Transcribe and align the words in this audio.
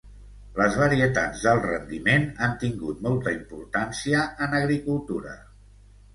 Les 0.59 0.77
varietats 0.83 1.43
d'alt 1.47 1.67
rendiment 1.71 2.25
han 2.47 2.57
tingut 2.65 3.05
molta 3.09 3.35
importància 3.35 4.25
en 4.49 4.59
agricultura. 4.63 5.37